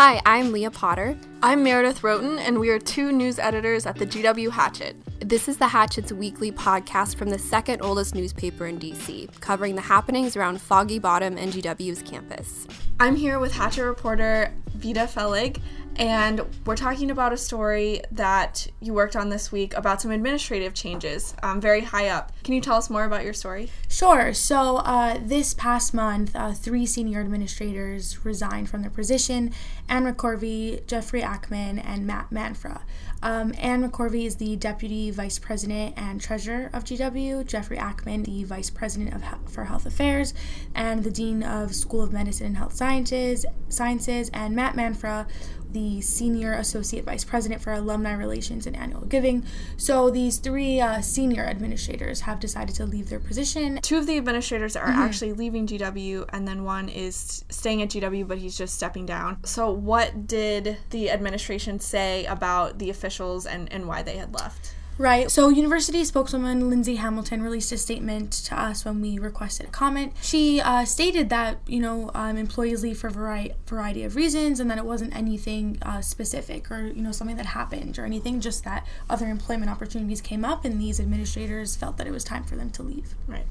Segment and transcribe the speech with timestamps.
[0.00, 1.18] Hi, I'm Leah Potter.
[1.42, 4.94] I'm Meredith Roten, and we are two news editors at the GW Hatchet.
[5.18, 9.80] This is the Hatchet's weekly podcast from the second oldest newspaper in DC, covering the
[9.80, 12.68] happenings around Foggy Bottom and GW's campus.
[13.00, 15.60] I'm here with Hatchet reporter Vita Felig,
[15.98, 20.72] and we're talking about a story that you worked on this week about some administrative
[20.72, 22.32] changes um, very high up.
[22.44, 23.70] Can you tell us more about your story?
[23.88, 24.32] Sure.
[24.32, 29.52] So, uh, this past month, uh, three senior administrators resigned from their position
[29.88, 32.82] Anne McCorvey, Jeffrey Akman, and Matt Manfra.
[33.22, 38.44] Um, Anne McCorvey is the Deputy Vice President and Treasurer of GW, Jeffrey Akman, the
[38.44, 40.34] Vice President of He- for Health Affairs,
[40.74, 45.26] and the Dean of School of Medicine and Health Sciences, Sciences and Matt Manfra
[45.72, 49.44] the Senior Associate Vice President for Alumni Relations and Annual Giving.
[49.76, 53.78] So these three uh, senior administrators have decided to leave their position.
[53.82, 55.00] Two of the administrators are mm-hmm.
[55.00, 59.44] actually leaving GW, and then one is staying at GW, but he's just stepping down.
[59.44, 64.74] So, what did the administration say about the officials and, and why they had left?
[64.98, 65.30] Right.
[65.30, 70.12] So, university spokeswoman Lindsay Hamilton released a statement to us when we requested a comment.
[70.20, 74.58] She uh, stated that you know um, employees leave for a variety variety of reasons,
[74.58, 78.40] and that it wasn't anything uh, specific or you know something that happened or anything,
[78.40, 82.42] just that other employment opportunities came up, and these administrators felt that it was time
[82.42, 83.14] for them to leave.
[83.28, 83.46] Right.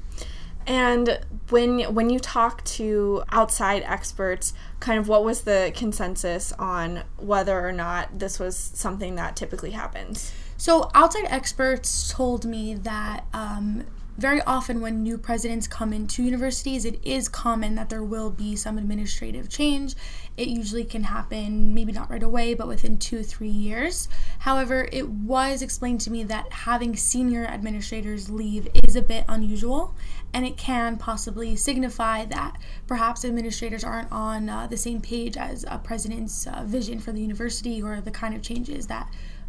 [0.66, 7.04] And when when you talk to outside experts, kind of what was the consensus on
[7.16, 10.30] whether or not this was something that typically happens?
[10.60, 13.84] So, outside experts told me that um,
[14.16, 18.56] very often when new presidents come into universities, it is common that there will be
[18.56, 19.94] some administrative change.
[20.36, 24.08] It usually can happen, maybe not right away, but within two, three years.
[24.40, 29.94] However, it was explained to me that having senior administrators leave is a bit unusual,
[30.34, 32.56] and it can possibly signify that
[32.88, 37.20] perhaps administrators aren't on uh, the same page as a president's uh, vision for the
[37.20, 39.08] university or the kind of changes that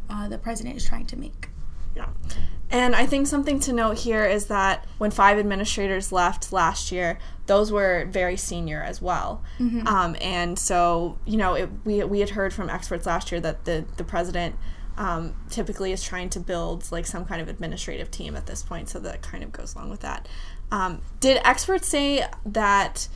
[0.09, 1.49] uh, the president is trying to make.
[1.95, 2.07] Yeah.
[2.71, 7.17] And I think something to note here is that when five administrators left last year,
[7.47, 9.43] those were very senior as well.
[9.59, 9.87] Mm-hmm.
[9.87, 13.65] Um, and so, you know, it, we, we had heard from experts last year that
[13.65, 14.55] the, the president
[14.97, 18.89] um, typically is trying to build like some kind of administrative team at this point.
[18.89, 20.27] So that kind of goes along with that.
[20.71, 23.07] Um, did experts say that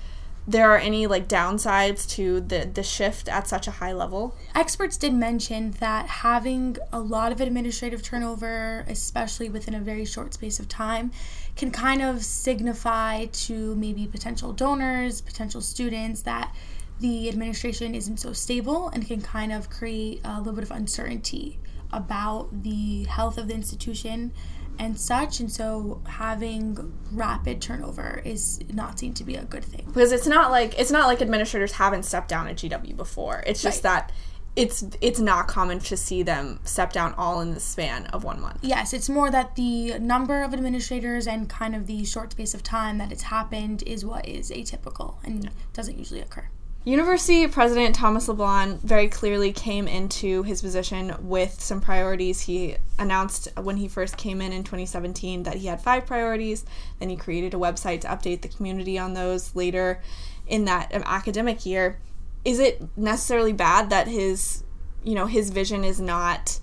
[0.46, 4.36] there are any like downsides to the the shift at such a high level?
[4.54, 10.34] Experts did mention that having a lot of administrative turnover, especially within a very short
[10.34, 11.12] space of time,
[11.56, 16.54] can kind of signify to maybe potential donors, potential students that
[17.00, 21.60] the administration isn't so stable and can kind of create a little bit of uncertainty
[21.92, 24.32] about the health of the institution
[24.80, 29.86] and such and so having rapid turnover is not seen to be a good thing
[29.88, 33.62] because it's not like it's not like administrators haven't stepped down at GW before it's
[33.62, 34.08] just right.
[34.08, 34.12] that
[34.56, 38.40] it's it's not common to see them step down all in the span of one
[38.40, 38.60] month.
[38.62, 42.62] Yes, it's more that the number of administrators and kind of the short space of
[42.62, 45.50] time that it's happened is what is atypical and yeah.
[45.74, 46.48] doesn't usually occur.
[46.86, 52.42] University President Thomas LeBlanc very clearly came into his position with some priorities.
[52.42, 56.66] He announced when he first came in in 2017 that he had five priorities.
[57.00, 60.02] Then he created a website to update the community on those later
[60.46, 62.00] in that um, academic year.
[62.44, 64.66] Is it necessarily bad that his,
[65.06, 66.60] you know, his vision is not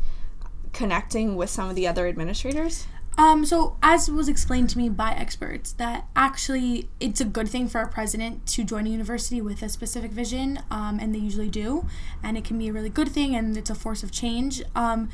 [0.75, 2.87] connecting with some of the other administrators?
[3.19, 7.69] Um, so, as was explained to me by experts, that actually it's a good thing
[7.69, 11.50] for a president to join a university with a specific vision, um, and they usually
[11.50, 11.87] do,
[12.22, 14.62] and it can be a really good thing, and it's a force of change.
[14.75, 15.10] Um,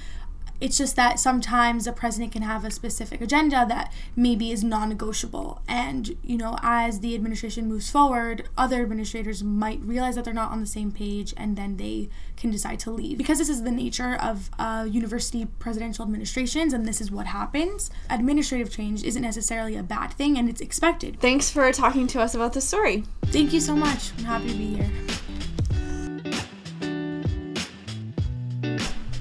[0.61, 4.89] it's just that sometimes a president can have a specific agenda that maybe is non
[4.89, 5.63] negotiable.
[5.69, 10.53] And, you know, as the administration moves forward, other administrators might realize that they're not
[10.53, 13.19] on the same page and then they can decide to leave.
[13.19, 17.91] Because this is the nature of uh, university presidential administrations and this is what happens,
[18.11, 21.21] administrative change isn't necessarily a bad thing and it's expected.
[21.21, 23.05] Thanks for talking to us about this story.
[23.27, 24.13] Thank you so much.
[24.19, 24.91] I'm happy to be here.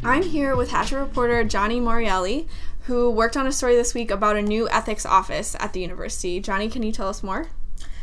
[0.05, 2.47] I'm here with Hatchet reporter Johnny Morielli,
[2.81, 6.39] who worked on a story this week about a new ethics office at the university.
[6.39, 7.47] Johnny, can you tell us more?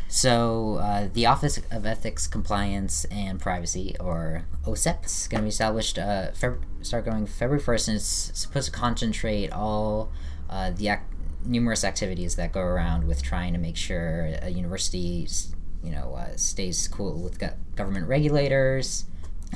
[0.09, 5.49] So, uh, the Office of Ethics, Compliance, and Privacy, or OSEP, is going to be
[5.51, 10.11] established, uh, Feb- start going February 1st, and it's supposed to concentrate all
[10.51, 11.03] uh, the ac-
[11.47, 15.29] numerous activities that go around with trying to make sure a university,
[15.85, 19.05] you know, uh, stays cool with go- government regulators,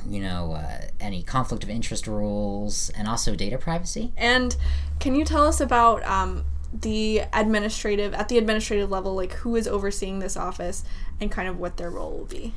[0.08, 4.12] you know, uh, any conflict of interest rules, and also data privacy.
[4.16, 4.56] And
[5.00, 9.66] can you tell us about um, the administrative, at the administrative level, like who is
[9.66, 10.84] overseeing this office
[11.20, 12.54] and kind of what their role will be?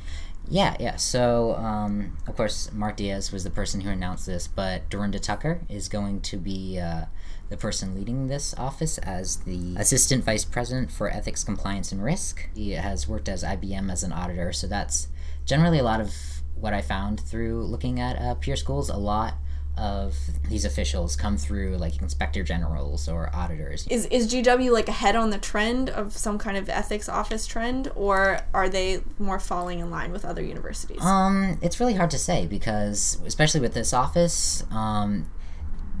[0.48, 0.96] Yeah, yeah.
[0.96, 5.60] So, um, of course, Mark Diaz was the person who announced this, but Dorinda Tucker
[5.68, 7.04] is going to be uh,
[7.50, 12.48] the person leading this office as the Assistant Vice President for Ethics, Compliance, and Risk.
[12.54, 15.08] He has worked as IBM as an auditor, so that's
[15.44, 18.88] generally a lot of what I found through looking at uh, peer schools.
[18.88, 19.34] A lot
[19.76, 20.16] of
[20.48, 23.86] these officials come through like inspector generals or auditors.
[23.88, 27.90] Is is GW like ahead on the trend of some kind of ethics office trend,
[27.94, 31.00] or are they more falling in line with other universities?
[31.02, 35.30] Um, it's really hard to say because, especially with this office, um,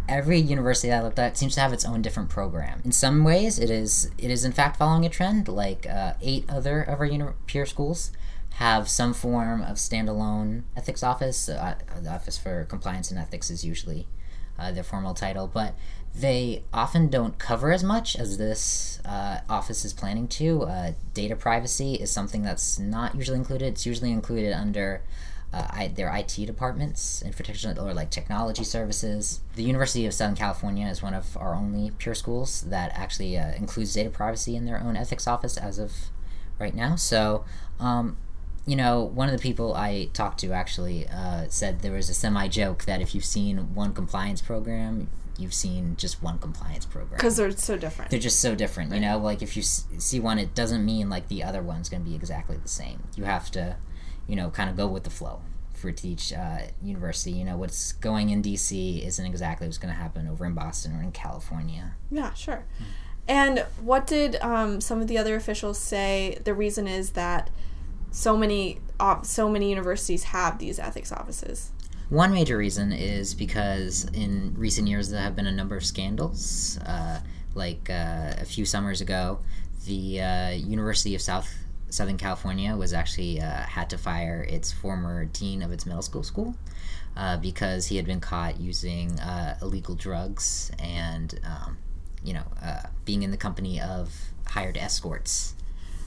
[0.08, 2.82] every university I looked at seems to have its own different program.
[2.84, 5.48] In some ways, it is it is in fact following a trend.
[5.48, 8.12] Like uh, eight other of our uni- peer schools
[8.54, 11.48] have some form of standalone ethics office.
[11.48, 14.06] Uh, the Office for Compliance and Ethics is usually
[14.58, 15.74] uh, their formal title, but
[16.14, 20.62] they often don't cover as much as this uh, office is planning to.
[20.64, 23.68] Uh, data privacy is something that's not usually included.
[23.68, 25.02] It's usually included under
[25.52, 29.40] uh, I, their IT departments and protection or like technology services.
[29.56, 33.52] The University of Southern California is one of our only pure schools that actually uh,
[33.54, 35.92] includes data privacy in their own ethics office as of
[36.58, 36.96] right now.
[36.96, 37.44] So
[37.80, 38.16] um,
[38.66, 42.14] you know, one of the people I talked to actually uh, said there was a
[42.14, 45.08] semi joke that if you've seen one compliance program,
[45.38, 47.16] you've seen just one compliance program.
[47.16, 48.10] Because they're so different.
[48.10, 49.18] They're just so different, you know?
[49.18, 52.08] Like if you s- see one, it doesn't mean like the other one's going to
[52.08, 53.02] be exactly the same.
[53.16, 53.76] You have to,
[54.26, 55.40] you know, kind of go with the flow
[55.72, 57.32] for each uh, university.
[57.32, 60.94] You know, what's going in DC isn't exactly what's going to happen over in Boston
[60.94, 61.94] or in California.
[62.10, 62.64] Yeah, sure.
[63.26, 66.38] And what did um, some of the other officials say?
[66.44, 67.48] The reason is that
[68.10, 71.70] so many uh, so many universities have these ethics offices.
[72.10, 76.78] One major reason is because in recent years there have been a number of scandals.
[76.84, 77.20] Uh,
[77.54, 79.40] like uh, a few summers ago,
[79.86, 81.48] the uh, University of South
[81.88, 86.22] Southern California was actually uh, had to fire its former dean of its middle school
[86.22, 86.54] school
[87.16, 89.18] uh, because he had been caught using
[89.60, 91.78] illegal drugs and um,
[92.22, 92.44] you know
[93.04, 95.54] being in the company of hired escorts.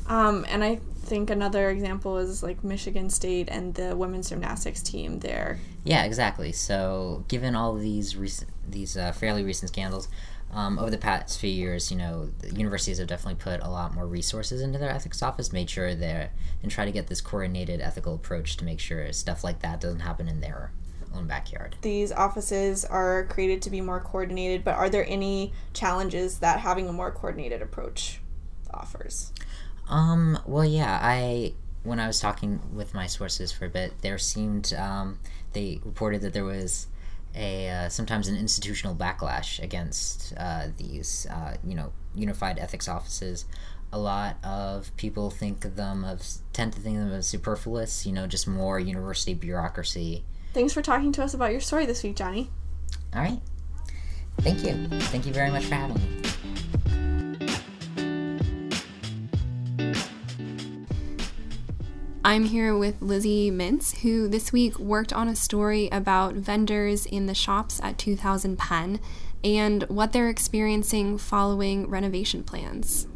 [0.07, 5.19] Um, and I think another example is like Michigan State and the women's gymnastics team
[5.19, 5.59] there.
[5.83, 6.51] Yeah, exactly.
[6.51, 10.07] So, given all these recent, these uh, fairly recent scandals,
[10.51, 13.95] um, over the past few years, you know, the universities have definitely put a lot
[13.95, 17.81] more resources into their ethics office, made sure they're and try to get this coordinated
[17.81, 20.71] ethical approach to make sure stuff like that doesn't happen in their
[21.13, 21.75] own backyard.
[21.81, 26.87] These offices are created to be more coordinated, but are there any challenges that having
[26.87, 28.19] a more coordinated approach
[28.71, 29.33] offers?
[29.89, 31.53] Um, well, yeah, I
[31.83, 35.19] when I was talking with my sources for a bit, there seemed um,
[35.53, 36.87] they reported that there was
[37.35, 43.45] a uh, sometimes an institutional backlash against uh, these uh, you know unified ethics offices.
[43.91, 48.05] A lot of people think of them of tend to think of them as superfluous.
[48.05, 50.23] You know, just more university bureaucracy.
[50.53, 52.49] Thanks for talking to us about your story this week, Johnny.
[53.13, 53.39] All right.
[54.41, 54.87] Thank you.
[54.99, 56.22] Thank you very much for having me.
[62.25, 67.25] I'm here with Lizzie Mintz, who this week worked on a story about vendors in
[67.25, 69.01] the shops at 2000 Penn
[69.43, 73.07] and what they're experiencing following renovation plans.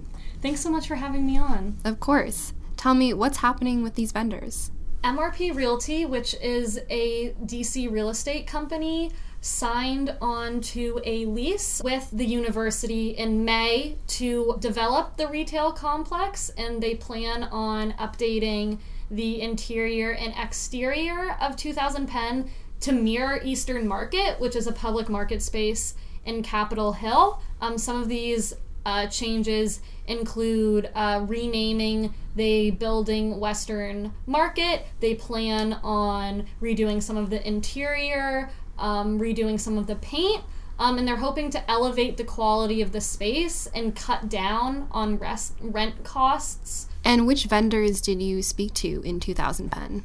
[0.41, 1.77] Thanks so much for having me on.
[1.85, 2.51] Of course.
[2.75, 4.71] Tell me what's happening with these vendors.
[5.05, 9.11] MRP Realty, which is a DC real estate company,
[9.47, 16.49] signed on to a lease with the university in May to develop the retail complex,
[16.57, 22.49] and they plan on updating the interior and exterior of 2000 Penn
[22.81, 27.41] to mirror Eastern Market, which is a public market space in Capitol Hill.
[27.61, 28.53] Um, some of these
[28.85, 34.85] uh, changes include uh, renaming the building Western Market.
[34.99, 40.43] They plan on redoing some of the interior, um, redoing some of the paint.
[40.79, 45.17] Um, and they're hoping to elevate the quality of the space and cut down on
[45.17, 46.87] rest, rent costs.
[47.03, 50.03] And which vendors did you speak to in 2000 Penn?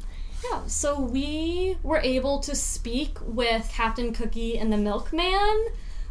[0.51, 5.67] Yeah, so we were able to speak with Captain Cookie and the Milkman.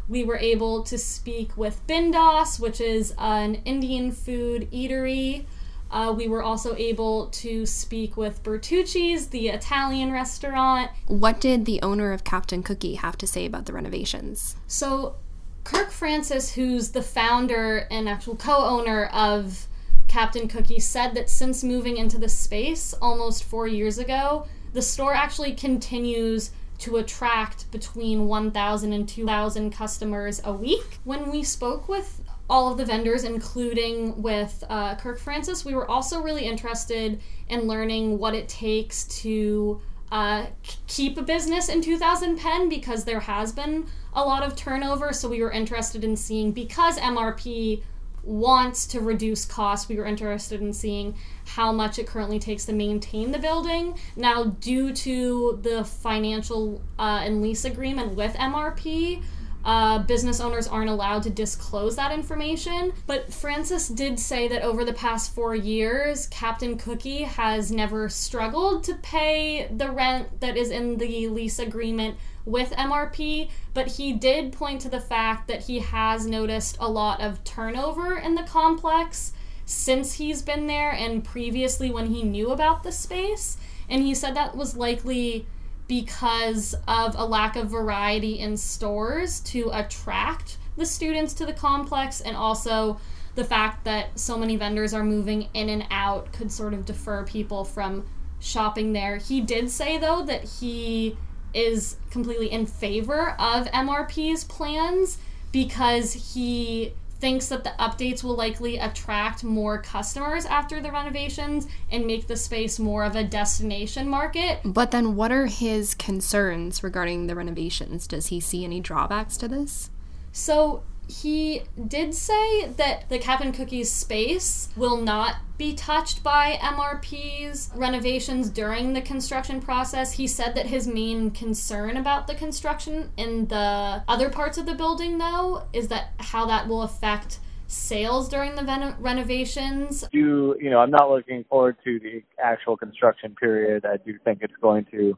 [0.08, 5.46] We were able to speak with Bindaas, which is an Indian food eatery.
[5.92, 10.90] Uh, we were also able to speak with Bertucci's, the Italian restaurant.
[11.06, 14.56] What did the owner of Captain Cookie have to say about the renovations?
[14.66, 15.16] So,
[15.64, 19.68] Kirk Francis, who's the founder and actual co owner of
[20.08, 25.14] Captain Cookie, said that since moving into the space almost four years ago, the store
[25.14, 30.98] actually continues to attract between 1,000 and 2,000 customers a week.
[31.04, 35.90] When we spoke with all of the vendors, including with uh, Kirk Francis, we were
[35.90, 39.80] also really interested in learning what it takes to
[40.10, 40.46] uh,
[40.86, 45.12] keep a business in 2000 Penn because there has been a lot of turnover.
[45.12, 47.82] So we were interested in seeing because MRP
[48.22, 52.72] wants to reduce costs, we were interested in seeing how much it currently takes to
[52.72, 53.98] maintain the building.
[54.14, 59.22] Now, due to the financial uh, and lease agreement with MRP,
[59.64, 62.92] uh, business owners aren't allowed to disclose that information.
[63.06, 68.84] But Francis did say that over the past four years, Captain Cookie has never struggled
[68.84, 74.52] to pay the rent that is in the lease agreement with MRP, but he did
[74.52, 79.32] point to the fact that he has noticed a lot of turnover in the complex
[79.64, 83.56] since he's been there and previously when he knew about the space.
[83.88, 85.46] And he said that was likely
[85.92, 92.22] because of a lack of variety in stores to attract the students to the complex
[92.22, 92.98] and also
[93.34, 97.22] the fact that so many vendors are moving in and out could sort of defer
[97.24, 98.06] people from
[98.40, 99.18] shopping there.
[99.18, 101.14] He did say though that he
[101.52, 105.18] is completely in favor of MRP's plans
[105.52, 112.04] because he thinks that the updates will likely attract more customers after the renovations and
[112.04, 114.58] make the space more of a destination market.
[114.64, 118.08] But then, what are his concerns regarding the renovations?
[118.08, 119.88] Does he see any drawbacks to this?
[120.32, 127.70] So, he did say that the Captain Cookies space will not be touched by MRP's
[127.74, 130.12] renovations during the construction process.
[130.12, 134.74] He said that his main concern about the construction in the other parts of the
[134.74, 140.04] building, though, is that how that will affect sales during the ven- renovations.
[140.12, 140.78] Do you know?
[140.78, 143.84] I'm not looking forward to the actual construction period.
[143.84, 145.16] I do think it's going to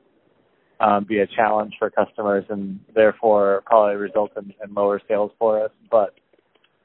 [0.84, 5.64] um, be a challenge for customers and therefore probably result in, in lower sales for
[5.64, 5.70] us.
[5.90, 6.14] But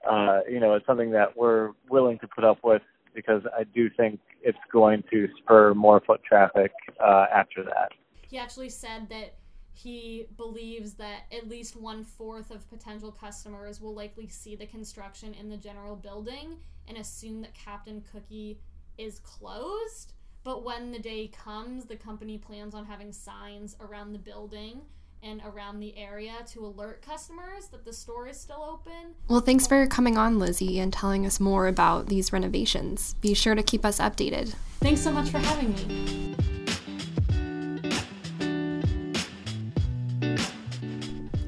[0.09, 2.81] uh, you know, it's something that we're willing to put up with
[3.13, 6.71] because I do think it's going to spur more foot traffic
[7.03, 7.91] uh, after that.
[8.29, 9.35] He actually said that
[9.73, 15.33] he believes that at least one fourth of potential customers will likely see the construction
[15.33, 18.59] in the general building and assume that Captain Cookie
[18.97, 24.19] is closed but when the day comes, the company plans on having signs around the
[24.19, 24.81] building
[25.21, 29.15] and around the area to alert customers that the store is still open.
[29.27, 33.15] Well, thanks for coming on, Lizzie, and telling us more about these renovations.
[33.15, 34.55] Be sure to keep us updated.
[34.79, 36.35] Thanks so much for having me.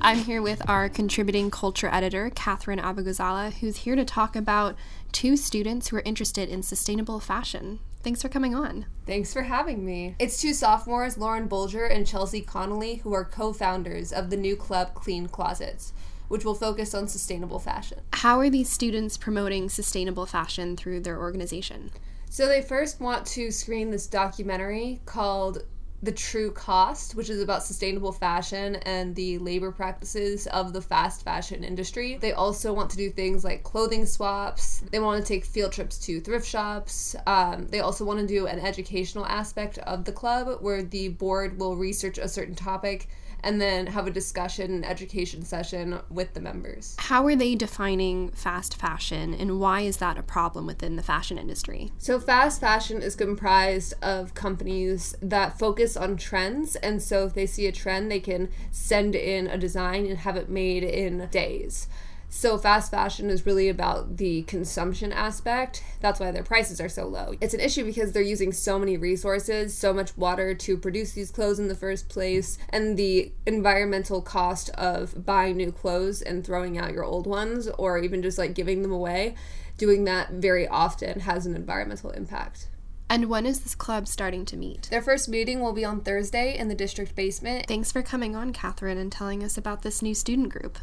[0.03, 4.75] I'm here with our contributing culture editor, Catherine Abagozala, who's here to talk about
[5.11, 7.79] two students who are interested in sustainable fashion.
[8.03, 8.85] Thanks for coming on.
[9.05, 10.15] Thanks for having me.
[10.17, 14.55] It's two sophomores, Lauren Bolger and Chelsea Connolly, who are co founders of the new
[14.55, 15.93] club Clean Closets,
[16.27, 17.99] which will focus on sustainable fashion.
[18.13, 21.91] How are these students promoting sustainable fashion through their organization?
[22.29, 25.63] So, they first want to screen this documentary called
[26.03, 31.23] the true cost, which is about sustainable fashion and the labor practices of the fast
[31.23, 32.17] fashion industry.
[32.19, 34.83] They also want to do things like clothing swaps.
[34.91, 37.15] They want to take field trips to thrift shops.
[37.27, 41.59] Um, they also want to do an educational aspect of the club where the board
[41.59, 43.07] will research a certain topic
[43.43, 46.95] and then have a discussion and education session with the members.
[46.99, 51.37] How are they defining fast fashion and why is that a problem within the fashion
[51.37, 51.91] industry?
[51.97, 55.57] So, fast fashion is comprised of companies that
[55.91, 59.57] focus on trends, and so if they see a trend, they can send in a
[59.57, 61.87] design and have it made in days.
[62.33, 65.83] So fast fashion is really about the consumption aspect.
[65.99, 67.33] That's why their prices are so low.
[67.41, 71.29] It's an issue because they're using so many resources, so much water to produce these
[71.29, 76.77] clothes in the first place, and the environmental cost of buying new clothes and throwing
[76.77, 79.35] out your old ones or even just like giving them away.
[79.77, 82.69] Doing that very often has an environmental impact.
[83.11, 84.83] And when is this club starting to meet?
[84.83, 87.65] Their first meeting will be on Thursday in the district basement.
[87.67, 90.79] Thanks for coming on, Catherine, and telling us about this new student group.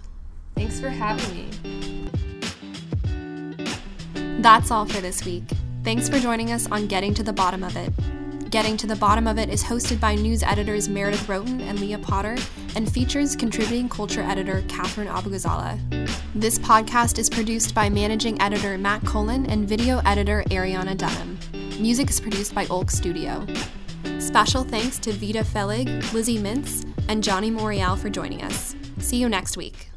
[0.55, 1.49] Thanks for having me.
[4.43, 5.45] That's all for this week.
[5.85, 7.91] Thanks for joining us on Getting to the Bottom of It.
[8.51, 11.99] Getting to the Bottom of It is hosted by news editors Meredith Roten and Leah
[11.99, 12.37] Potter
[12.77, 15.79] and features contributing culture editor Catherine Abugazala.
[16.35, 21.38] This podcast is produced by managing editor Matt Colin and video editor Ariana Dunham.
[21.79, 23.47] Music is produced by Olk Studio.
[24.19, 28.75] Special thanks to Vita Felig, Lizzie Mintz, and Johnny Morial for joining us.
[28.99, 29.88] See you next week.